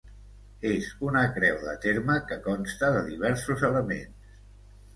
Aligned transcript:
És 0.69 0.87
una 1.09 1.21
creu 1.35 1.59
de 1.67 1.75
terme 1.85 2.17
que 2.31 2.39
consta 2.49 2.91
de 2.99 3.05
diversos 3.13 3.69
elements. 3.73 4.37